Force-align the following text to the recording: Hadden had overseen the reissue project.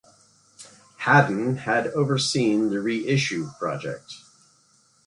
Hadden 1.05 1.57
had 1.57 1.85
overseen 1.89 2.71
the 2.71 2.79
reissue 2.81 3.51
project. 3.59 4.15